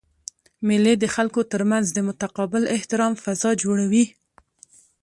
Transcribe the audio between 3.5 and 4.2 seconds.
جوړوي.